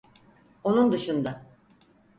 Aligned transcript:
Onun 0.63 0.91
dışında. 0.91 1.41